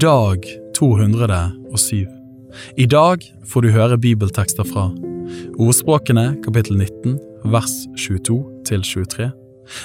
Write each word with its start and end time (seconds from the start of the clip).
Dag 0.00 0.44
207. 0.74 2.06
I 2.76 2.86
dag 2.86 3.24
får 3.46 3.62
du 3.62 3.68
høre 3.74 3.98
bibeltekster 4.00 4.64
fra 4.64 4.86
Ordspråkene 5.60 6.38
kapittel 6.44 6.78
19 6.78 7.18
vers 7.52 7.74
22 8.00 8.38
til 8.68 8.84
23. 8.86 9.26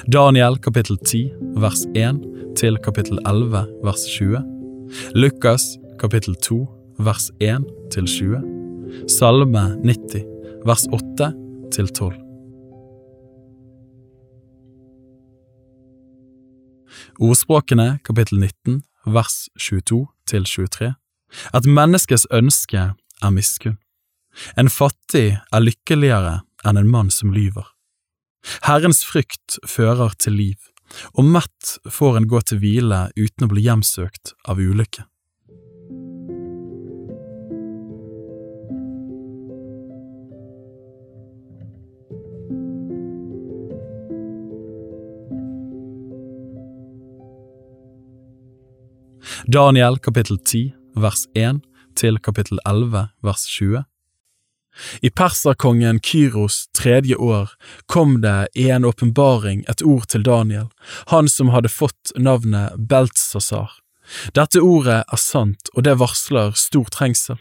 Daniel 0.08 0.56
kapittel 0.64 0.96
10 1.04 1.24
vers 1.60 1.84
1 2.00 2.22
til 2.56 2.80
kapittel 2.86 3.20
11 3.28 3.66
vers 3.84 4.06
20. 4.14 4.40
Lukas 5.20 5.66
kapittel 6.00 6.36
2 6.36 6.62
vers 7.04 7.28
1 7.42 7.68
til 7.92 8.08
20. 8.08 8.40
Salme 9.12 9.66
90 9.84 10.24
vers 10.64 10.88
8 10.96 11.34
til 11.76 11.92
12. 11.92 12.16
Ordspråkene 17.20 18.00
kapittel 18.08 18.40
19 18.40 18.82
vers 19.06 19.50
22 19.60 20.08
til 20.30 20.46
23. 20.46 20.94
at 21.54 21.66
menneskets 21.66 22.28
ønske 22.32 22.94
er 22.94 23.32
miskunn. 23.34 23.80
En 24.58 24.70
fattig 24.70 25.38
er 25.38 25.64
lykkeligere 25.64 26.42
enn 26.66 26.80
en 26.80 26.90
mann 26.90 27.12
som 27.14 27.34
lyver. 27.34 27.66
Herrens 28.68 29.04
frykt 29.06 29.60
fører 29.68 30.16
til 30.20 30.36
liv, 30.38 30.60
og 31.14 31.26
mett 31.26 31.78
får 31.90 32.20
en 32.20 32.30
gå 32.30 32.42
til 32.42 32.60
hvile 32.64 33.06
uten 33.18 33.48
å 33.48 33.52
bli 33.52 33.66
hjemsøkt 33.66 34.34
av 34.50 34.62
ulykke. 34.62 35.06
Daniel 49.48 49.98
kapittel 50.00 50.38
10 50.40 50.72
vers 50.96 51.26
1 51.36 51.58
til 52.00 52.20
kapittel 52.24 52.60
11 52.66 53.10
vers 53.28 53.42
20. 53.52 53.84
I 55.04 55.10
perserkongen 55.10 56.00
Kyros 56.00 56.70
tredje 56.72 57.18
år 57.20 57.52
kom 57.92 58.22
det 58.24 58.48
i 58.56 58.70
en 58.72 58.88
åpenbaring 58.88 59.66
et 59.68 59.84
ord 59.84 60.08
til 60.08 60.24
Daniel, 60.24 60.70
han 61.12 61.28
som 61.28 61.52
hadde 61.52 61.68
fått 61.68 62.16
navnet 62.16 62.72
Beltsasar. 62.80 63.82
Dette 64.32 64.64
ordet 64.64 65.04
er 65.04 65.20
sant, 65.20 65.68
og 65.76 65.84
det 65.84 66.00
varsler 66.00 66.56
stor 66.56 66.88
trengsel. 66.88 67.36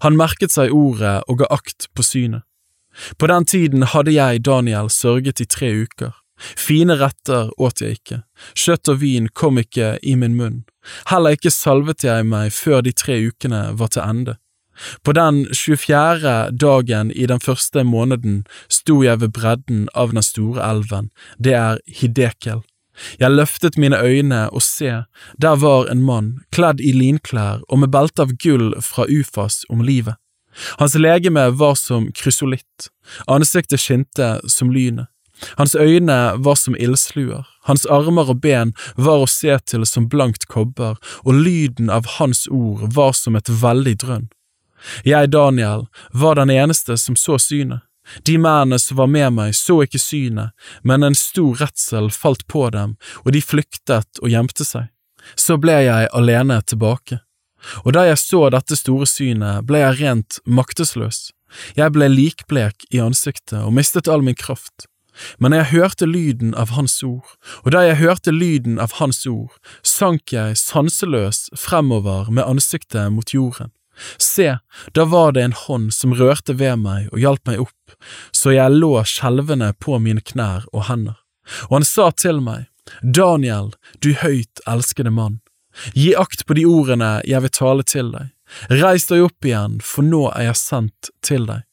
Han 0.00 0.16
merket 0.16 0.56
seg 0.56 0.72
ordet 0.72 1.20
og 1.28 1.42
ga 1.44 1.52
akt 1.52 1.90
på 1.92 2.02
synet. 2.02 2.48
På 3.20 3.28
den 3.28 3.44
tiden 3.44 3.84
hadde 3.92 4.16
jeg, 4.16 4.46
Daniel, 4.46 4.88
sørget 4.88 5.44
i 5.44 5.50
tre 5.50 5.74
uker. 5.84 6.16
Fine 6.38 6.96
retter 6.98 7.50
åt 7.62 7.80
jeg 7.82 7.98
ikke, 7.98 8.22
kjøtt 8.58 8.90
og 8.90 9.00
vin 9.02 9.28
kom 9.30 9.58
ikke 9.60 9.94
i 10.02 10.16
min 10.18 10.34
munn, 10.38 10.64
heller 11.10 11.36
ikke 11.36 11.52
salvet 11.54 12.04
jeg 12.04 12.26
meg 12.26 12.52
før 12.52 12.82
de 12.82 12.92
tre 12.92 13.20
ukene 13.28 13.68
var 13.78 13.94
til 13.94 14.02
ende. 14.02 14.36
På 15.06 15.14
den 15.14 15.44
24. 15.54 16.50
dagen 16.50 17.12
i 17.14 17.26
den 17.30 17.40
første 17.40 17.84
måneden 17.86 18.42
sto 18.68 19.02
jeg 19.06 19.20
ved 19.22 19.34
bredden 19.36 19.86
av 19.94 20.10
den 20.10 20.26
store 20.26 20.64
elven, 20.66 21.10
det 21.38 21.54
er 21.54 21.78
Hidekel. 21.86 22.64
Jeg 23.18 23.34
løftet 23.34 23.78
mine 23.78 23.98
øyne 23.98 24.48
og 24.50 24.62
se, 24.62 25.02
der 25.42 25.56
var 25.62 25.88
en 25.90 26.02
mann, 26.02 26.34
kledd 26.54 26.80
i 26.80 26.92
linklær 26.94 27.62
og 27.68 27.82
med 27.82 27.90
belte 27.94 28.22
av 28.22 28.34
gull 28.42 28.74
fra 28.82 29.06
Ufas 29.10 29.64
om 29.70 29.82
livet. 29.82 30.14
Hans 30.78 30.94
legeme 30.94 31.48
var 31.58 31.74
som 31.74 32.06
krysolitt, 32.14 32.90
ansiktet 33.26 33.82
skinte 33.82 34.36
som 34.46 34.70
lynet. 34.70 35.10
Hans 35.56 35.74
øyne 35.74 36.34
var 36.36 36.54
som 36.54 36.76
ildsluer, 36.78 37.46
hans 37.68 37.86
armer 37.86 38.30
og 38.30 38.40
ben 38.40 38.72
var 38.96 39.24
å 39.24 39.30
se 39.30 39.56
til 39.66 39.86
som 39.88 40.08
blankt 40.08 40.46
kobber, 40.46 40.96
og 41.24 41.40
lyden 41.46 41.90
av 41.90 42.06
hans 42.18 42.46
ord 42.48 42.86
var 42.94 43.12
som 43.18 43.36
et 43.36 43.50
veldig 43.50 43.96
drønn. 44.04 44.28
Jeg, 45.04 45.32
Daniel, 45.32 45.86
var 46.12 46.36
den 46.38 46.52
eneste 46.52 46.96
som 47.00 47.16
så 47.16 47.38
synet. 47.40 47.82
De 48.22 48.36
mennene 48.38 48.78
som 48.78 48.98
var 49.00 49.08
med 49.08 49.32
meg, 49.32 49.54
så 49.56 49.80
ikke 49.84 50.00
synet, 50.00 50.52
men 50.84 51.06
en 51.06 51.16
stor 51.16 51.56
redsel 51.62 52.10
falt 52.12 52.44
på 52.52 52.68
dem, 52.74 52.98
og 53.24 53.32
de 53.32 53.40
flyktet 53.40 54.20
og 54.20 54.28
gjemte 54.28 54.66
seg. 54.68 54.90
Så 55.40 55.56
ble 55.56 55.78
jeg 55.86 56.10
alene 56.12 56.60
tilbake. 56.68 57.22
Og 57.88 57.94
da 57.96 58.04
jeg 58.04 58.20
så 58.20 58.50
dette 58.52 58.76
store 58.76 59.08
synet, 59.08 59.64
ble 59.64 59.80
jeg 59.80 60.00
rent 60.02 60.40
maktesløs. 60.44 61.30
Jeg 61.78 61.94
ble 61.94 62.10
likblek 62.12 62.84
i 62.92 63.00
ansiktet 63.00 63.62
og 63.62 63.72
mistet 63.72 64.10
all 64.10 64.24
min 64.26 64.36
kraft. 64.36 64.84
Men 65.38 65.54
jeg 65.56 65.70
hørte 65.70 66.08
lyden 66.08 66.54
av 66.58 66.74
hans 66.74 66.98
ord, 67.06 67.26
og 67.62 67.70
da 67.74 67.84
jeg 67.86 68.00
hørte 68.02 68.34
lyden 68.34 68.80
av 68.82 68.96
hans 68.98 69.22
ord, 69.30 69.54
sank 69.86 70.34
jeg 70.34 70.58
sanseløs 70.58 71.48
fremover 71.58 72.30
med 72.30 72.46
ansiktet 72.46 73.12
mot 73.14 73.34
jorden. 73.34 73.72
Se, 74.18 74.56
da 74.92 75.04
var 75.06 75.32
det 75.32 75.42
en 75.46 75.56
hånd 75.56 75.92
som 75.94 76.14
rørte 76.18 76.56
ved 76.58 76.80
meg 76.82 77.10
og 77.12 77.20
hjalp 77.22 77.46
meg 77.46 77.60
opp, 77.62 77.96
så 78.34 78.54
jeg 78.54 78.74
lå 78.74 78.96
skjelvende 79.06 79.70
på 79.78 80.00
mine 80.02 80.24
knær 80.24 80.66
og 80.72 80.88
hender. 80.88 81.20
Og 81.68 81.78
han 81.78 81.86
sa 81.86 82.10
til 82.10 82.40
meg, 82.42 82.66
Daniel, 83.02 83.72
du 84.02 84.12
høyt 84.18 84.62
elskede 84.68 85.12
mann, 85.14 85.40
gi 85.94 86.12
akt 86.18 86.44
på 86.46 86.56
de 86.58 86.66
ordene 86.68 87.18
jeg 87.28 87.44
vil 87.44 87.54
tale 87.54 87.86
til 87.86 88.10
deg. 88.14 88.32
Reis 88.70 89.06
deg 89.08 89.24
opp 89.24 89.46
igjen, 89.46 89.78
for 89.82 90.06
nå 90.06 90.26
er 90.34 90.50
jeg 90.50 90.60
sendt 90.60 91.10
til 91.24 91.46
deg. 91.48 91.64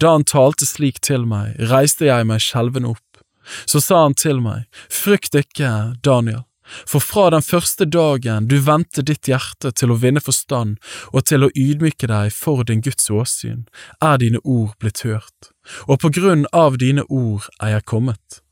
Da 0.00 0.14
han 0.14 0.24
talte 0.24 0.66
slik 0.68 1.00
til 1.04 1.26
meg, 1.28 1.56
reiste 1.70 2.08
jeg 2.08 2.26
meg 2.28 2.42
skjelven 2.44 2.88
opp. 2.88 3.02
Så 3.66 3.80
sa 3.82 4.02
han 4.04 4.16
til 4.18 4.40
meg, 4.42 4.66
frykt 4.90 5.36
ikke, 5.38 5.70
Daniel, 6.02 6.44
for 6.86 6.98
fra 6.98 7.28
den 7.30 7.44
første 7.46 7.86
dagen 7.86 8.48
du 8.50 8.56
vendte 8.66 9.04
ditt 9.06 9.30
hjerte 9.30 9.70
til 9.70 9.92
å 9.94 9.98
vinne 10.02 10.22
forstand 10.22 10.80
og 11.12 11.28
til 11.30 11.46
å 11.46 11.52
ydmyke 11.54 12.10
deg 12.10 12.34
for 12.34 12.66
din 12.66 12.82
Guds 12.82 13.06
åsyn, 13.10 13.68
er 14.02 14.18
dine 14.22 14.42
ord 14.42 14.74
blitt 14.82 15.04
hørt, 15.06 15.52
og 15.86 16.00
på 16.02 16.10
grunn 16.18 16.46
av 16.52 16.80
dine 16.82 17.06
ord 17.06 17.46
er 17.60 17.76
jeg 17.76 17.86
kommet. 17.92 18.42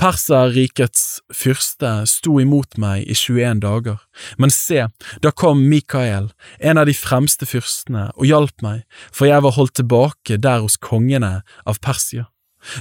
Perserrikets 0.00 1.20
fyrste 1.34 1.90
sto 2.10 2.38
imot 2.42 2.78
meg 2.80 3.06
i 3.06 3.16
21 3.16 3.62
dager, 3.64 3.98
men 4.38 4.52
se, 4.52 4.86
da 5.22 5.32
kom 5.32 5.64
Mikael, 5.70 6.30
en 6.58 6.80
av 6.80 6.86
de 6.88 6.94
fremste 6.96 7.48
fyrstene, 7.48 8.08
og 8.14 8.28
hjalp 8.28 8.64
meg, 8.64 8.84
for 9.12 9.28
jeg 9.30 9.44
var 9.44 9.56
holdt 9.58 9.76
tilbake 9.80 10.40
der 10.42 10.62
hos 10.64 10.78
kongene 10.78 11.40
av 11.66 11.82
Persia. 11.84 12.28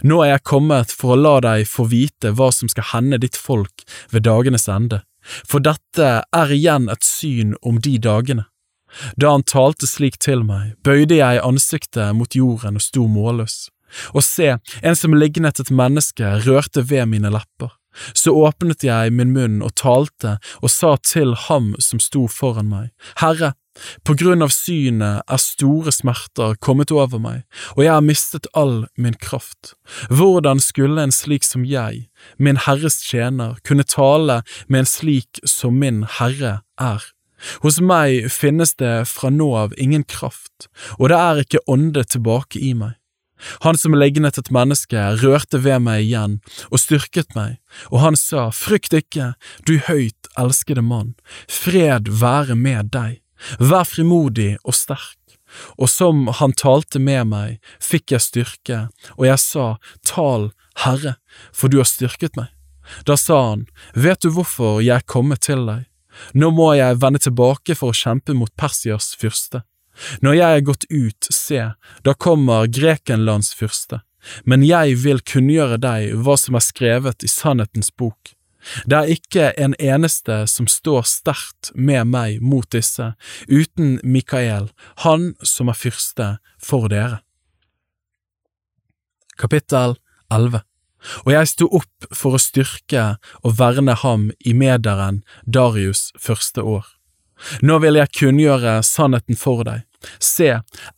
Nå 0.02 0.22
er 0.24 0.36
jeg 0.36 0.48
kommet 0.50 0.94
for 0.94 1.14
å 1.14 1.20
la 1.20 1.36
deg 1.46 1.68
få 1.70 1.86
vite 1.92 2.34
hva 2.38 2.50
som 2.54 2.70
skal 2.72 2.90
hende 2.94 3.20
ditt 3.22 3.38
folk 3.38 3.86
ved 4.14 4.26
dagenes 4.26 4.68
ende, 4.72 5.04
for 5.46 5.62
dette 5.62 6.10
er 6.24 6.54
igjen 6.54 6.90
et 6.90 7.06
syn 7.06 7.56
om 7.62 7.80
de 7.82 7.98
dagene. 8.02 8.46
Da 9.20 9.34
han 9.34 9.44
talte 9.44 9.88
slik 9.90 10.18
til 10.24 10.46
meg, 10.48 10.76
bøyde 10.86 11.18
jeg 11.20 11.44
ansiktet 11.44 12.16
mot 12.16 12.36
jorden 12.38 12.80
og 12.80 12.86
sto 12.86 13.08
målløs. 13.12 13.66
Og 14.14 14.24
se, 14.26 14.56
en 14.82 14.98
som 15.00 15.16
lignet 15.16 15.60
et 15.60 15.72
menneske 15.72 16.38
rørte 16.46 16.86
ved 16.90 17.10
mine 17.12 17.32
lepper. 17.34 17.74
Så 18.14 18.34
åpnet 18.36 18.84
jeg 18.84 19.14
min 19.16 19.32
munn 19.36 19.62
og 19.64 19.76
talte 19.80 20.38
og 20.62 20.72
sa 20.72 20.96
til 21.00 21.36
ham 21.48 21.74
som 21.80 22.02
sto 22.04 22.26
foran 22.32 22.68
meg, 22.72 22.90
Herre, 23.22 23.54
på 24.08 24.16
grunn 24.16 24.44
av 24.46 24.54
synet 24.56 25.26
er 25.28 25.42
store 25.42 25.92
smerter 25.92 26.56
kommet 26.64 26.94
over 26.96 27.20
meg, 27.20 27.42
og 27.76 27.84
jeg 27.84 27.92
har 27.92 28.06
mistet 28.06 28.48
all 28.56 28.86
min 28.96 29.18
kraft. 29.20 29.74
Hvordan 30.08 30.62
skulle 30.64 31.04
en 31.04 31.16
slik 31.16 31.44
som 31.44 31.66
jeg, 31.68 32.06
min 32.38 32.60
Herres 32.68 33.02
tjener, 33.04 33.58
kunne 33.68 33.84
tale 33.84 34.42
med 34.68 34.86
en 34.86 34.92
slik 34.92 35.44
som 35.44 35.76
min 35.82 36.06
Herre 36.20 36.62
er? 36.80 37.04
Hos 37.66 37.82
meg 37.84 38.30
finnes 38.32 38.72
det 38.80 39.10
fra 39.12 39.30
nå 39.30 39.50
av 39.60 39.76
ingen 39.78 40.06
kraft, 40.08 40.70
og 40.96 41.12
det 41.12 41.20
er 41.20 41.44
ikke 41.44 41.66
ånde 41.68 42.06
tilbake 42.08 42.64
i 42.64 42.72
meg. 42.78 42.96
Han 43.66 43.78
som 43.78 43.96
legnet 43.98 44.40
et 44.40 44.52
menneske, 44.54 45.02
rørte 45.22 45.62
ved 45.64 45.84
meg 45.86 46.06
igjen 46.06 46.40
og 46.70 46.82
styrket 46.82 47.36
meg, 47.38 47.60
og 47.92 48.02
han 48.04 48.18
sa, 48.20 48.50
Frykt 48.56 48.96
ikke, 48.96 49.34
du 49.68 49.78
høyt 49.88 50.30
elskede 50.40 50.84
mann, 50.86 51.14
fred 51.50 52.10
være 52.10 52.58
med 52.60 52.92
deg, 52.96 53.22
vær 53.60 53.86
frimodig 53.90 54.56
og 54.64 54.76
sterk. 54.78 55.20
Og 55.80 55.90
som 55.92 56.26
han 56.40 56.56
talte 56.58 57.00
med 57.00 57.30
meg, 57.32 57.60
fikk 57.80 58.16
jeg 58.16 58.26
styrke, 58.26 58.80
og 59.16 59.28
jeg 59.30 59.40
sa, 59.40 59.68
Tal, 60.08 60.52
Herre, 60.84 61.16
for 61.56 61.72
du 61.72 61.80
har 61.80 61.88
styrket 61.88 62.36
meg. 62.40 62.52
Da 63.08 63.18
sa 63.18 63.38
han, 63.52 63.66
Vet 63.96 64.22
du 64.22 64.32
hvorfor 64.36 64.82
jeg 64.84 65.00
er 65.00 65.08
kommet 65.10 65.46
til 65.48 65.64
deg? 65.70 65.86
Nå 66.38 66.52
må 66.56 66.70
jeg 66.78 67.00
vende 67.02 67.20
tilbake 67.20 67.76
for 67.76 67.92
å 67.92 67.98
kjempe 67.98 68.36
mot 68.38 68.52
Persias 68.56 69.14
fyrste. 69.20 69.66
Når 70.22 70.38
jeg 70.38 70.58
er 70.58 70.68
gått 70.68 70.88
ut, 70.92 71.30
se, 71.32 71.62
da 72.04 72.14
kommer 72.14 72.68
Grekenlands 72.68 73.54
fyrste, 73.56 74.02
men 74.44 74.66
jeg 74.66 74.98
vil 75.04 75.22
kunngjøre 75.22 75.78
deg 75.82 76.16
hva 76.26 76.38
som 76.40 76.58
er 76.58 76.66
skrevet 76.66 77.26
i 77.26 77.30
sannhetens 77.32 77.92
bok. 77.94 78.34
Det 78.90 78.98
er 78.98 79.12
ikke 79.14 79.52
en 79.62 79.76
eneste 79.78 80.42
som 80.50 80.68
står 80.70 81.06
sterkt 81.10 81.70
med 81.76 82.10
meg 82.10 82.42
mot 82.42 82.66
disse, 82.74 83.14
uten 83.48 84.00
Mikael, 84.04 84.72
han 85.06 85.34
som 85.46 85.70
er 85.70 85.78
fyrste 85.78 86.30
for 86.58 86.90
dere. 86.90 87.22
Kapittel 89.38 89.98
11 90.32 90.64
Og 91.28 91.32
jeg 91.36 91.50
sto 91.52 91.68
opp 91.78 92.08
for 92.16 92.38
å 92.38 92.42
styrke 92.42 93.04
og 93.44 93.58
verne 93.60 93.94
ham 94.02 94.30
i 94.40 94.56
mederen 94.58 95.22
Darius 95.46 96.10
første 96.18 96.64
år. 96.64 96.88
Nå 97.66 97.80
vil 97.84 98.00
jeg 98.00 98.14
kunngjøre 98.20 98.80
sannheten 98.86 99.38
for 99.40 99.66
deg. 99.68 99.84
Se, 100.22 100.52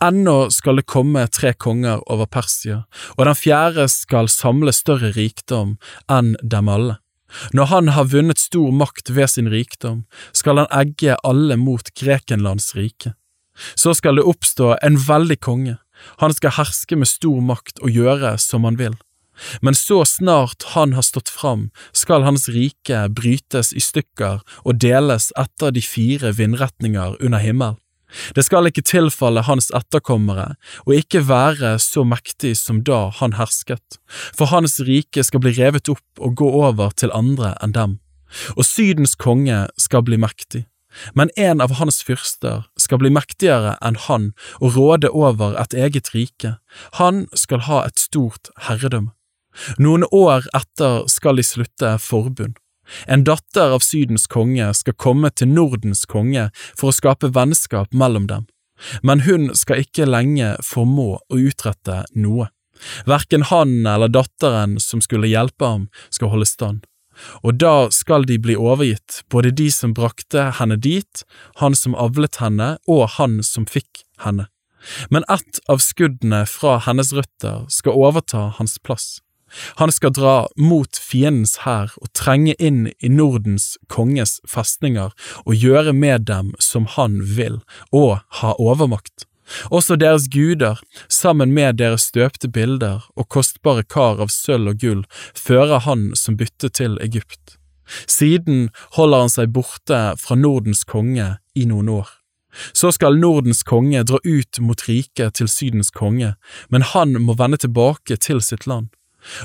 ennå 0.03 0.49
skal 0.51 0.79
det 0.81 0.87
komme 0.91 1.23
tre 1.31 1.53
konger 1.55 2.01
over 2.11 2.27
Persia, 2.27 2.83
og 3.15 3.27
den 3.29 3.37
fjerde 3.39 3.87
skal 3.91 4.27
samle 4.31 4.73
større 4.75 5.13
rikdom 5.15 5.77
enn 6.11 6.35
dem 6.43 6.71
alle. 6.71 6.99
Når 7.55 7.71
han 7.71 7.89
har 7.95 8.11
vunnet 8.11 8.39
stor 8.39 8.71
makt 8.71 9.11
ved 9.11 9.31
sin 9.31 9.49
rikdom, 9.51 10.05
skal 10.31 10.63
han 10.63 10.71
egge 10.75 11.17
alle 11.27 11.57
mot 11.59 11.91
Grekenlands 11.99 12.73
rike. 12.75 13.13
Så 13.75 13.95
skal 13.97 14.19
det 14.19 14.27
oppstå 14.27 14.75
en 14.85 14.99
veldig 15.01 15.39
konge, 15.43 15.77
han 16.21 16.33
skal 16.33 16.55
herske 16.59 16.97
med 16.99 17.09
stor 17.09 17.41
makt 17.41 17.81
og 17.81 17.93
gjøre 17.93 18.35
som 18.41 18.67
han 18.67 18.77
vil. 18.79 18.95
Men 19.61 19.75
så 19.77 20.03
snart 20.05 20.63
han 20.73 20.93
har 20.97 21.05
stått 21.05 21.29
fram, 21.29 21.69
skal 21.91 22.25
hans 22.27 22.47
rike 22.49 23.07
brytes 23.09 23.73
i 23.73 23.83
stykker 23.83 24.41
og 24.63 24.79
deles 24.81 25.31
etter 25.37 25.73
de 25.75 25.83
fire 25.83 26.33
vindretninger 26.37 27.19
under 27.21 27.43
himmelen. 27.43 27.81
Det 28.35 28.45
skal 28.45 28.69
ikke 28.69 28.85
tilfalle 28.87 29.43
hans 29.43 29.67
etterkommere 29.75 30.53
og 30.85 30.93
ikke 30.95 31.25
være 31.27 31.73
så 31.83 32.05
mektig 32.07 32.53
som 32.59 32.79
da 32.87 33.07
han 33.19 33.35
hersket, 33.35 33.99
for 34.07 34.47
hans 34.53 34.79
rike 34.87 35.25
skal 35.27 35.43
bli 35.43 35.51
revet 35.57 35.91
opp 35.91 36.23
og 36.23 36.37
gå 36.39 36.47
over 36.61 36.95
til 36.95 37.11
andre 37.11 37.57
enn 37.63 37.75
dem, 37.75 37.97
og 38.55 38.63
Sydens 38.67 39.17
konge 39.19 39.65
skal 39.81 40.05
bli 40.07 40.19
mektig. 40.23 40.63
Men 41.13 41.29
en 41.35 41.61
av 41.61 41.75
hans 41.77 41.99
fyrster 42.03 42.63
skal 42.79 43.01
bli 43.03 43.11
mektigere 43.13 43.75
enn 43.85 43.99
han 44.07 44.31
og 44.61 44.79
råde 44.79 45.11
over 45.11 45.59
et 45.61 45.75
eget 45.75 46.13
rike, 46.15 46.55
han 46.97 47.27
skal 47.35 47.67
ha 47.67 47.83
et 47.85 47.99
stort 48.01 48.49
herredømme. 48.69 49.16
Noen 49.77 50.05
år 50.11 50.47
etter 50.57 51.05
skal 51.11 51.39
de 51.39 51.45
slutte 51.45 51.97
forbund. 52.01 52.57
En 53.05 53.23
datter 53.27 53.73
av 53.75 53.83
Sydens 53.83 54.27
konge 54.31 54.69
skal 54.77 54.95
komme 54.95 55.31
til 55.35 55.51
Nordens 55.51 56.05
konge 56.07 56.49
for 56.69 56.89
å 56.91 56.95
skape 56.95 57.33
vennskap 57.35 57.91
mellom 57.91 58.29
dem, 58.29 58.45
men 59.03 59.25
hun 59.27 59.49
skal 59.57 59.83
ikke 59.83 60.07
lenge 60.07 60.53
formå 60.63 61.17
å 61.19 61.39
utrette 61.41 62.05
noe. 62.15 62.47
Verken 63.09 63.43
han 63.49 63.81
eller 63.89 64.11
datteren 64.13 64.77
som 64.79 65.01
skulle 65.01 65.29
hjelpe 65.31 65.65
ham, 65.65 65.87
skal 66.13 66.31
holde 66.31 66.47
stand, 66.47 66.85
og 67.41 67.57
da 67.61 67.89
skal 67.93 68.27
de 68.29 68.37
bli 68.41 68.55
overgitt, 68.55 69.23
både 69.33 69.51
de 69.51 69.69
som 69.73 69.95
brakte 69.97 70.51
henne 70.59 70.77
dit, 70.77 71.23
han 71.61 71.75
som 71.75 71.97
avlet 71.97 72.37
henne 72.41 72.75
og 72.87 73.07
han 73.17 73.41
som 73.43 73.65
fikk 73.65 74.05
henne. 74.23 74.47
Men 75.09 75.25
ett 75.27 75.59
av 75.67 75.81
skuddene 75.83 76.45
fra 76.47 76.77
hennes 76.85 77.11
røtter 77.17 77.65
skal 77.73 77.97
overta 77.97 78.51
hans 78.59 78.77
plass. 78.79 79.17
Han 79.79 79.91
skal 79.91 80.13
dra 80.15 80.35
mot 80.59 80.99
fiendens 80.99 81.57
hær 81.63 81.93
og 82.01 82.11
trenge 82.17 82.55
inn 82.59 82.87
i 82.99 83.11
Nordens 83.11 83.75
konges 83.91 84.37
festninger 84.47 85.13
og 85.45 85.55
gjøre 85.55 85.93
med 85.93 86.27
dem 86.27 86.53
som 86.59 86.87
han 86.97 87.21
vil, 87.37 87.61
og 87.91 88.19
ha 88.41 88.53
overmakt. 88.59 89.27
Også 89.71 89.95
deres 89.95 90.27
guder, 90.27 90.81
sammen 91.07 91.53
med 91.55 91.79
deres 91.79 92.09
støpte 92.11 92.49
bilder 92.51 93.05
og 93.15 93.29
kostbare 93.31 93.85
kar 93.87 94.19
av 94.19 94.31
sølv 94.33 94.73
og 94.73 94.81
gull, 94.83 95.05
fører 95.35 95.85
han 95.87 96.09
som 96.19 96.37
bytte 96.39 96.69
til 96.69 96.99
Egypt. 97.03 97.55
Siden 98.07 98.67
holder 98.97 99.23
han 99.23 99.31
seg 99.31 99.53
borte 99.55 100.01
fra 100.19 100.35
Nordens 100.35 100.83
konge 100.83 101.37
i 101.55 101.67
noen 101.69 101.89
år. 102.01 102.09
Så 102.73 102.91
skal 102.91 103.19
Nordens 103.21 103.61
konge 103.63 104.01
dra 104.07 104.19
ut 104.25 104.59
mot 104.59 104.83
riket 104.87 105.37
til 105.39 105.47
Sydens 105.51 105.93
konge, 105.93 106.33
men 106.73 106.83
han 106.83 107.15
må 107.21 107.37
vende 107.39 107.59
tilbake 107.61 108.17
til 108.19 108.41
sitt 108.43 108.67
land 108.67 108.89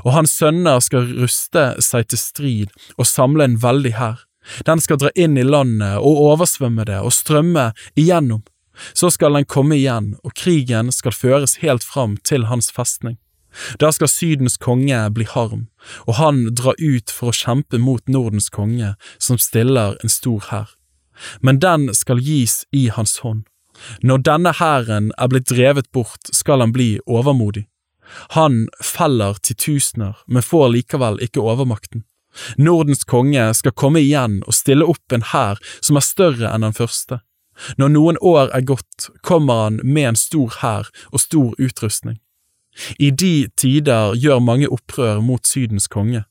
og 0.04 0.12
hans 0.16 0.34
sønner 0.38 0.80
skal 0.84 1.08
ruste 1.22 1.64
seg 1.82 2.08
til 2.10 2.20
strid 2.20 2.76
og 2.96 3.08
samle 3.08 3.48
en 3.48 3.58
veldig 3.62 3.94
hær. 3.98 4.22
Den 4.66 4.80
skal 4.82 4.98
dra 4.98 5.12
inn 5.14 5.38
i 5.38 5.46
landet 5.46 5.98
og 6.00 6.22
oversvømme 6.32 6.86
det 6.88 6.98
og 7.00 7.14
strømme 7.14 7.70
igjennom. 7.94 8.42
Så 8.96 9.10
skal 9.12 9.36
den 9.36 9.44
komme 9.44 9.76
igjen, 9.76 10.14
og 10.24 10.34
krigen 10.34 10.90
skal 10.92 11.14
føres 11.14 11.58
helt 11.62 11.84
fram 11.84 12.16
til 12.24 12.48
hans 12.48 12.72
festning. 12.72 13.18
Da 13.78 13.90
skal 13.92 14.08
Sydens 14.08 14.56
konge 14.56 14.98
bli 15.12 15.26
harm, 15.28 15.66
og 16.08 16.16
han 16.16 16.46
dra 16.56 16.72
ut 16.78 17.12
for 17.12 17.30
å 17.30 17.36
kjempe 17.36 17.78
mot 17.78 18.00
Nordens 18.08 18.48
konge, 18.50 18.94
som 19.20 19.38
stiller 19.38 19.98
en 20.00 20.12
stor 20.12 20.48
hær. 20.48 20.70
Men 21.44 21.60
den 21.60 21.90
skal 21.94 22.22
gis 22.24 22.62
i 22.72 22.88
hans 22.88 23.18
hånd. 23.20 23.44
Når 24.02 24.24
denne 24.24 24.52
hæren 24.56 25.12
er 25.18 25.28
blitt 25.28 25.50
drevet 25.50 25.90
bort, 25.92 26.32
skal 26.32 26.64
han 26.64 26.72
bli 26.72 26.96
overmodig. 27.06 27.66
Han 28.36 28.66
feller 28.82 29.38
titusener, 29.42 30.16
men 30.26 30.42
får 30.42 30.72
likevel 30.76 31.20
ikke 31.24 31.42
overmakten. 31.42 32.04
Nordens 32.56 33.04
konge 33.04 33.50
skal 33.54 33.76
komme 33.76 34.00
igjen 34.00 34.40
og 34.46 34.56
stille 34.56 34.86
opp 34.88 35.12
en 35.12 35.26
hær 35.32 35.60
som 35.80 35.98
er 36.00 36.06
større 36.06 36.48
enn 36.52 36.64
den 36.64 36.76
første. 36.76 37.20
Når 37.76 37.92
noen 37.92 38.18
år 38.24 38.50
er 38.56 38.64
gått, 38.66 39.10
kommer 39.22 39.66
han 39.66 39.80
med 39.84 40.12
en 40.12 40.18
stor 40.18 40.60
hær 40.62 40.88
og 41.12 41.20
stor 41.20 41.52
utrustning. 41.60 42.18
I 42.98 43.10
de 43.10 43.48
tider 43.56 44.16
gjør 44.16 44.40
mange 44.40 44.68
opprør 44.72 45.20
mot 45.20 45.44
Sydens 45.46 45.90
konge. 45.92 46.24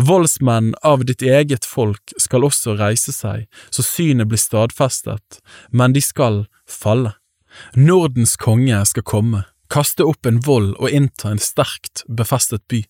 Voldsmenn 0.00 0.72
av 0.82 1.04
ditt 1.04 1.22
eget 1.22 1.66
folk 1.68 2.14
skal 2.18 2.46
også 2.48 2.74
reise 2.80 3.12
seg, 3.12 3.44
så 3.70 3.84
synet 3.84 4.30
blir 4.30 4.40
stadfestet, 4.40 5.40
men 5.70 5.94
de 5.94 6.02
skal 6.02 6.46
falle. 6.66 7.14
Nordens 7.76 8.34
konge 8.40 8.80
skal 8.88 9.04
komme, 9.06 9.44
kaste 9.72 10.04
opp 10.06 10.26
en 10.26 10.40
vold 10.44 10.74
og 10.76 10.92
innta 10.92 11.32
en 11.32 11.42
sterkt 11.42 12.04
befestet 12.08 12.64
by. 12.70 12.84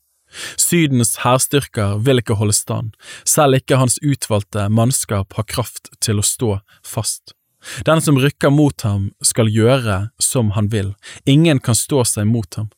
Sydens 0.61 1.21
hærstyrker 1.23 2.01
vil 2.05 2.21
ikke 2.21 2.37
holde 2.41 2.57
stand, 2.57 2.93
selv 3.25 3.61
ikke 3.61 3.79
hans 3.81 3.99
utvalgte 4.03 4.67
mannskap 4.69 5.37
har 5.39 5.49
kraft 5.49 5.93
til 6.03 6.21
å 6.21 6.27
stå 6.27 6.59
fast. 6.85 7.37
Den 7.87 8.03
som 8.03 8.19
rykker 8.21 8.53
mot 8.55 8.83
ham 8.87 9.11
skal 9.25 9.51
gjøre 9.51 10.09
som 10.23 10.53
han 10.59 10.71
vil, 10.71 10.95
ingen 11.25 11.59
kan 11.63 11.79
stå 11.79 12.05
seg 12.07 12.29
mot 12.31 12.59
ham. 12.59 12.69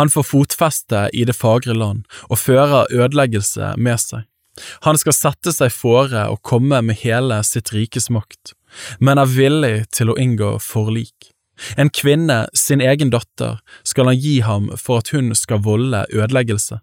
Han 0.00 0.10
får 0.12 0.28
fotfeste 0.30 1.06
i 1.12 1.24
det 1.28 1.36
fagre 1.36 1.76
land 1.76 2.04
og 2.28 2.40
fører 2.40 2.92
ødeleggelse 2.92 3.74
med 3.76 4.00
seg. 4.00 4.26
Han 4.88 4.96
skal 4.96 5.12
sette 5.12 5.52
seg 5.52 5.72
fore 5.72 6.26
og 6.32 6.40
komme 6.46 6.80
med 6.84 7.02
hele 7.02 7.42
sitt 7.44 7.74
rikes 7.76 8.08
makt, 8.12 8.54
men 9.00 9.20
er 9.20 9.28
villig 9.28 9.76
til 9.92 10.12
å 10.12 10.18
inngå 10.20 10.56
forlik. 10.64 11.35
En 11.76 11.90
kvinne, 11.90 12.46
sin 12.54 12.80
egen 12.80 13.10
datter, 13.10 13.60
skal 13.82 14.10
han 14.10 14.18
gi 14.20 14.40
ham 14.44 14.70
for 14.76 15.00
at 15.00 15.12
hun 15.14 15.34
skal 15.34 15.62
volde 15.64 16.04
ødeleggelse, 16.12 16.80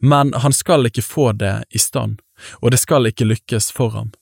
men 0.00 0.32
han 0.34 0.52
skal 0.52 0.86
ikke 0.88 1.04
få 1.04 1.32
det 1.32 1.62
i 1.70 1.80
stand, 1.80 2.20
og 2.60 2.74
det 2.74 2.82
skal 2.82 3.08
ikke 3.08 3.28
lykkes 3.28 3.70
for 3.72 3.94
ham. 3.96 4.12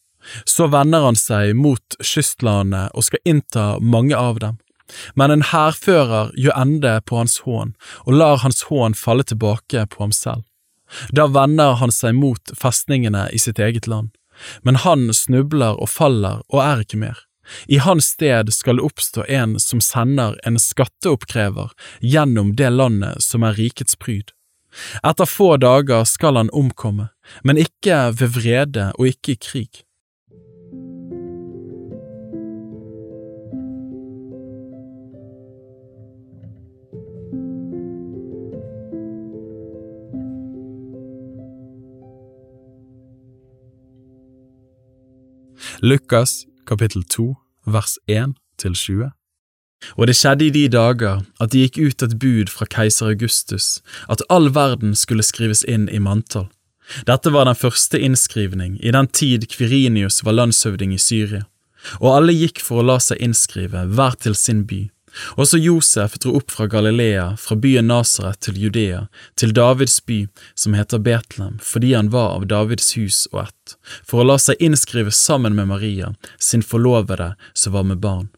Så 0.45 0.69
vender 0.71 1.07
han 1.07 1.17
seg 1.17 1.55
mot 1.57 1.97
kystlandet 2.05 2.93
og 2.95 3.07
skal 3.07 3.25
innta 3.25 3.79
mange 3.81 4.17
av 4.17 4.39
dem. 4.39 4.59
Men 5.15 5.31
en 5.31 5.45
hærfører 5.47 6.33
gjør 6.35 6.57
ende 6.59 6.97
på 7.07 7.21
hans 7.21 7.39
hån 7.47 7.75
og 8.05 8.15
lar 8.15 8.41
hans 8.45 8.65
hån 8.69 8.97
falle 8.99 9.25
tilbake 9.25 9.87
på 9.91 10.03
ham 10.03 10.13
selv. 10.13 10.45
Da 11.15 11.29
vender 11.31 11.79
han 11.79 11.93
seg 11.95 12.17
mot 12.19 12.53
festningene 12.59 13.29
i 13.31 13.39
sitt 13.39 13.63
eget 13.63 13.87
land, 13.87 14.11
men 14.67 14.81
han 14.83 15.09
snubler 15.15 15.79
og 15.79 15.93
faller 15.93 16.43
og 16.51 16.63
er 16.65 16.83
ikke 16.85 16.99
mer. 16.99 17.27
I 17.67 17.79
hans 17.79 18.13
sted 18.15 18.53
skal 18.55 18.79
det 18.79 18.87
oppstå 18.89 19.25
en 19.29 19.59
som 19.61 19.81
sender 19.85 20.39
en 20.47 20.59
skatteoppkrever 20.59 21.73
gjennom 22.01 22.55
det 22.57 22.71
landet 22.71 23.23
som 23.25 23.47
er 23.47 23.59
rikets 23.59 23.97
pryd. 23.97 24.33
Etter 25.03 25.27
få 25.27 25.57
dager 25.59 26.05
skal 26.07 26.39
han 26.39 26.51
omkomme, 26.55 27.11
men 27.43 27.59
ikke 27.59 28.11
ved 28.15 28.37
vrede 28.39 28.91
og 28.99 29.15
ikke 29.15 29.35
i 29.35 29.41
krig. 29.43 29.85
Lukas 45.81 46.45
kapittel 46.67 47.05
2, 47.05 47.35
vers 47.67 47.99
1 48.07 48.35
til 48.59 48.77
20. 48.77 49.11
Og 49.97 50.07
det 50.07 50.17
skjedde 50.17 50.47
i 50.47 50.55
de 50.55 50.67
dager 50.69 51.23
at 51.41 51.53
det 51.53 51.63
gikk 51.65 51.79
ut 51.81 52.05
et 52.05 52.17
bud 52.21 52.53
fra 52.53 52.69
keiser 52.69 53.13
Augustus 53.15 53.81
at 54.13 54.23
all 54.29 54.51
verden 54.55 54.93
skulle 54.99 55.25
skrives 55.25 55.65
inn 55.65 55.89
i 55.89 56.01
manntall. 56.03 56.51
Dette 57.07 57.33
var 57.33 57.47
den 57.47 57.57
første 57.57 58.01
innskrivning 58.01 58.77
i 58.83 58.93
den 58.93 59.09
tid 59.09 59.47
Kvirinius 59.49 60.25
var 60.27 60.37
landshøvding 60.37 60.93
i 60.95 61.01
Syria, 61.01 61.45
og 62.01 62.17
alle 62.17 62.35
gikk 62.35 62.61
for 62.61 62.81
å 62.81 62.89
la 62.91 62.99
seg 63.01 63.23
innskrive, 63.23 63.87
hver 63.95 64.19
til 64.21 64.35
sin 64.37 64.65
by. 64.69 64.89
Også 65.37 65.59
Josef 65.59 66.19
dro 66.23 66.37
opp 66.39 66.51
fra 66.55 66.67
Galilea, 66.71 67.37
fra 67.37 67.57
byen 67.57 67.89
Nasaret 67.91 68.41
til 68.41 68.59
Judea, 68.63 69.07
til 69.35 69.55
Davids 69.55 69.99
by, 70.07 70.27
som 70.55 70.75
heter 70.79 70.99
Betlehem, 70.99 71.59
fordi 71.63 71.95
han 71.95 72.11
var 72.15 72.37
av 72.39 72.47
Davids 72.51 72.95
hus 72.97 73.27
og 73.33 73.47
ett, 73.49 73.77
for 74.07 74.23
å 74.23 74.29
la 74.31 74.39
seg 74.39 74.61
innskrive 74.63 75.15
sammen 75.15 75.57
med 75.59 75.71
Maria, 75.73 76.15
sin 76.39 76.63
forlovede 76.63 77.35
som 77.55 77.75
var 77.77 77.89
med 77.91 77.99
barn. 78.05 78.29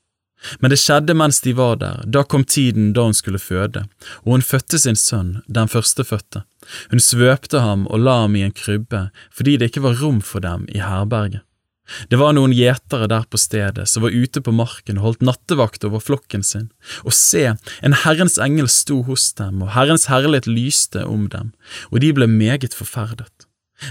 Men 0.59 0.73
det 0.73 0.81
skjedde 0.83 1.15
mens 1.15 1.41
de 1.45 1.53
var 1.55 1.77
der, 1.79 2.03
da 2.07 2.25
kom 2.27 2.45
tiden 2.45 2.91
da 2.97 3.07
hun 3.07 3.15
skulle 3.15 3.39
føde, 3.39 3.85
og 4.25 4.35
hun 4.35 4.43
fødte 4.43 4.81
sin 4.83 4.99
sønn, 4.99 5.37
den 5.47 5.71
førstefødte. 5.71 6.43
Hun 6.91 7.03
svøpte 7.03 7.63
ham 7.63 7.87
og 7.87 8.03
la 8.03 8.23
ham 8.25 8.35
i 8.37 8.43
en 8.47 8.55
krybbe, 8.55 9.09
fordi 9.31 9.57
det 9.59 9.71
ikke 9.71 9.87
var 9.87 10.01
rom 10.03 10.21
for 10.25 10.43
dem 10.43 10.67
i 10.73 10.83
herberget. 10.83 11.47
Det 12.11 12.19
var 12.21 12.35
noen 12.37 12.55
gjetere 12.57 13.09
der 13.11 13.27
på 13.29 13.41
stedet 13.41 13.89
som 13.91 14.05
var 14.05 14.15
ute 14.15 14.43
på 14.45 14.55
marken 14.55 14.99
og 15.01 15.07
holdt 15.07 15.27
nattevakt 15.29 15.85
over 15.89 16.03
flokken 16.03 16.45
sin, 16.47 16.71
og 17.05 17.15
se, 17.17 17.55
en 17.83 17.99
Herrens 18.05 18.39
engel 18.43 18.71
sto 18.73 19.03
hos 19.07 19.31
dem, 19.39 19.63
og 19.65 19.73
Herrens 19.77 20.09
herlighet 20.13 20.51
lyste 20.51 21.07
om 21.07 21.29
dem, 21.33 21.53
og 21.91 22.03
de 22.05 22.13
ble 22.17 22.29
meget 22.31 22.77
forferdet. 22.77 23.49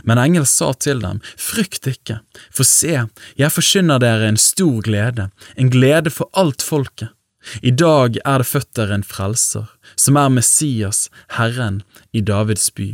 Men 0.07 0.21
engel 0.21 0.45
sa 0.47 0.71
til 0.73 1.01
dem, 1.03 1.19
frykt 1.35 1.87
ikke, 1.89 2.21
for 2.53 2.67
se, 2.67 3.07
jeg 3.39 3.55
forkynner 3.55 3.99
dere 3.99 4.29
en 4.31 4.39
stor 4.39 4.79
glede, 4.85 5.29
en 5.59 5.71
glede 5.73 6.13
for 6.13 6.31
alt 6.37 6.63
folket. 6.63 7.11
I 7.65 7.71
dag 7.73 8.19
er 8.21 8.41
det 8.41 8.47
født 8.47 8.75
dere 8.77 8.99
en 8.99 9.05
frelser, 9.05 9.65
som 9.97 10.17
er 10.21 10.29
Messias, 10.29 11.07
Herren, 11.37 11.81
i 12.13 12.21
Davids 12.21 12.69
by. 12.69 12.93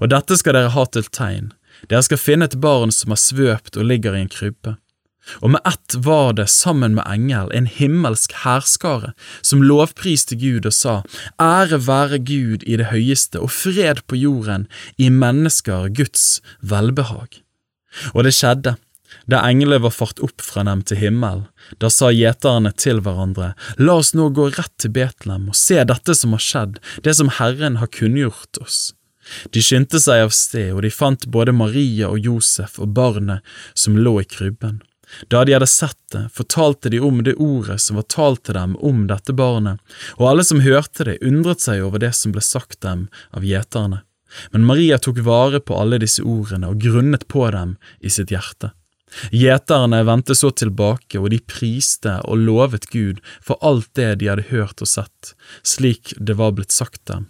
Og 0.00 0.08
dette 0.12 0.38
skal 0.38 0.56
dere 0.56 0.72
ha 0.72 0.84
til 0.88 1.08
tegn. 1.12 1.52
Dere 1.90 2.04
skal 2.06 2.20
finne 2.20 2.48
et 2.48 2.60
barn 2.62 2.92
som 2.94 3.14
er 3.14 3.20
svøpt 3.20 3.78
og 3.78 3.88
ligger 3.88 4.16
i 4.16 4.22
en 4.24 4.32
krybbe. 4.32 4.76
Og 5.38 5.52
med 5.54 5.62
ett 5.66 5.94
var 6.02 6.32
det 6.34 6.48
sammen 6.50 6.96
med 6.96 7.06
engel 7.06 7.50
en 7.54 7.68
himmelsk 7.70 8.34
hærskare 8.42 9.12
som 9.40 9.62
lovpriste 9.62 10.36
Gud 10.38 10.66
og 10.66 10.74
sa, 10.74 10.94
Ære 11.40 11.78
være 11.86 12.18
Gud 12.26 12.66
i 12.66 12.78
det 12.80 12.90
høyeste 12.90 13.42
og 13.42 13.52
fred 13.54 14.02
på 14.10 14.18
jorden 14.18 14.66
i 14.98 15.10
mennesker 15.14 15.92
Guds 15.94 16.40
velbehag. 16.60 17.38
Og 18.14 18.26
det 18.26 18.34
skjedde, 18.34 18.74
da 19.28 19.42
englene 19.46 19.78
var 19.84 19.94
fart 19.94 20.22
opp 20.24 20.42
fra 20.42 20.64
dem 20.66 20.82
til 20.88 20.98
himmel, 20.98 21.44
da 21.78 21.90
sa 21.92 22.10
gjeterne 22.10 22.72
til 22.74 23.02
hverandre, 23.04 23.52
La 23.78 24.00
oss 24.00 24.14
nå 24.16 24.30
gå 24.34 24.48
rett 24.56 24.74
til 24.80 24.94
Betlehem 24.96 25.50
og 25.52 25.58
se 25.58 25.84
dette 25.86 26.16
som 26.18 26.34
har 26.34 26.42
skjedd, 26.42 26.80
det 27.04 27.14
som 27.20 27.30
Herren 27.38 27.78
har 27.82 27.92
kunngjort 27.92 28.58
oss. 28.64 28.90
De 29.50 29.62
skyndte 29.62 30.00
seg 30.02 30.24
av 30.26 30.32
sted, 30.34 30.72
og 30.74 30.82
de 30.82 30.90
fant 30.90 31.26
både 31.26 31.54
Maria 31.56 32.10
og 32.10 32.22
Josef 32.22 32.78
og 32.82 32.94
barnet 32.96 33.46
som 33.74 33.98
lå 33.98 34.20
i 34.22 34.28
krybben. 34.28 34.80
Da 35.28 35.44
de 35.44 35.52
hadde 35.52 35.68
sett 35.68 35.98
det, 36.12 36.28
fortalte 36.32 36.88
de 36.88 37.00
om 37.00 37.20
det 37.24 37.34
ordet 37.34 37.80
som 37.84 37.98
var 38.00 38.08
talt 38.08 38.44
til 38.48 38.56
dem 38.56 38.76
om 38.80 39.04
dette 39.10 39.34
barnet, 39.36 39.80
og 40.16 40.28
alle 40.30 40.44
som 40.46 40.62
hørte 40.64 41.04
det, 41.08 41.18
undret 41.20 41.60
seg 41.60 41.84
over 41.84 42.00
det 42.02 42.14
som 42.16 42.32
ble 42.32 42.44
sagt 42.44 42.80
dem 42.86 43.08
av 43.30 43.44
gjeterne. 43.44 44.02
Men 44.50 44.64
Maria 44.64 44.96
tok 44.98 45.20
vare 45.26 45.60
på 45.60 45.76
alle 45.76 45.98
disse 46.00 46.24
ordene 46.24 46.70
og 46.72 46.80
grunnet 46.80 47.26
på 47.28 47.44
dem 47.52 47.76
i 48.00 48.12
sitt 48.12 48.32
hjerte. 48.32 48.72
Gjeterne 49.28 50.00
vendte 50.08 50.34
så 50.34 50.48
tilbake, 50.56 51.20
og 51.20 51.28
de 51.34 51.42
priste 51.44 52.14
og 52.24 52.40
lovet 52.46 52.88
Gud 52.88 53.20
for 53.44 53.60
alt 53.60 53.90
det 53.98 54.14
de 54.22 54.30
hadde 54.32 54.48
hørt 54.48 54.80
og 54.80 54.88
sett, 54.88 55.34
slik 55.60 56.14
det 56.16 56.38
var 56.40 56.56
blitt 56.56 56.72
sagt 56.72 57.04
dem. 57.12 57.28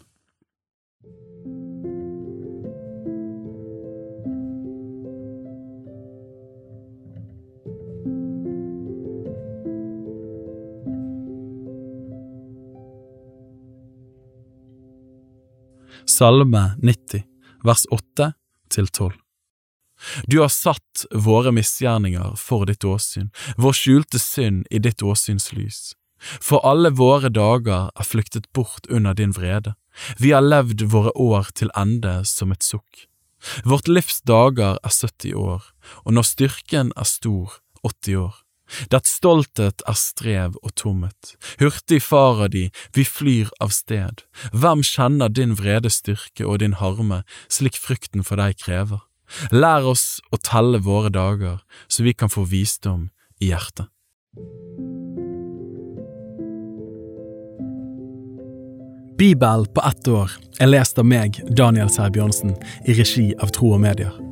Salme 16.07 16.75
90, 16.83 17.23
vers 17.65 17.85
8 17.91 18.33
til 18.71 18.89
12. 18.89 19.13
Du 20.27 20.41
har 20.41 20.51
satt 20.51 21.05
våre 21.15 21.53
misgjerninger 21.55 22.35
for 22.41 22.67
ditt 22.67 22.85
åsyn, 22.85 23.31
vår 23.57 23.77
skjulte 23.79 24.19
synd 24.19 24.67
i 24.71 24.81
ditt 24.83 25.03
åsyns 25.03 25.53
lys. 25.55 25.93
For 26.43 26.63
alle 26.67 26.91
våre 26.95 27.31
dager 27.31 27.91
er 27.95 28.07
flyktet 28.07 28.49
bort 28.55 28.87
under 28.91 29.15
din 29.15 29.35
vrede, 29.35 29.75
vi 30.19 30.33
har 30.33 30.43
levd 30.43 30.83
våre 30.91 31.13
år 31.15 31.53
til 31.55 31.71
ende 31.79 32.23
som 32.27 32.53
et 32.53 32.65
sukk. 32.65 33.07
Vårt 33.67 33.91
livs 33.91 34.23
dager 34.27 34.79
er 34.83 34.95
70 34.95 35.35
år, 35.39 35.67
og 36.07 36.15
når 36.15 36.27
styrken 36.27 36.93
er 36.97 37.07
stor, 37.07 37.59
80 37.83 38.17
år. 38.23 38.35
Det 38.91 39.03
stolthet 39.09 39.85
er 39.89 39.99
strev 39.99 40.59
og 40.63 40.75
tomhet. 40.79 41.35
Hurtig 41.61 42.03
farer 42.05 42.53
de, 42.53 42.69
vi 42.97 43.05
flyr 43.07 43.53
av 43.63 43.75
sted. 43.75 44.25
Hvem 44.53 44.85
kjenner 44.87 45.33
din 45.33 45.57
vrede 45.59 45.91
styrke 45.93 46.47
og 46.47 46.61
din 46.65 46.79
harme, 46.81 47.23
slik 47.49 47.79
frykten 47.79 48.27
for 48.27 48.41
deg 48.41 48.59
krever? 48.63 49.03
Lær 49.53 49.87
oss 49.89 50.21
å 50.33 50.37
telle 50.37 50.83
våre 50.85 51.13
dager, 51.13 51.63
så 51.89 52.05
vi 52.05 52.13
kan 52.13 52.33
få 52.33 52.45
visdom 52.49 53.09
i 53.41 53.53
hjertet. 53.53 53.89
Bibel 59.23 59.67
på 59.75 59.83
ett 59.87 60.09
år 60.09 60.33
er 60.61 60.73
lest 60.73 60.99
av 60.99 61.07
meg, 61.07 61.39
Daniel 61.57 61.93
Sæbjørnsen, 61.93 62.57
i 62.89 62.97
regi 62.99 63.31
av 63.39 63.53
Tro 63.55 63.75
og 63.77 63.83
Medier. 63.85 64.32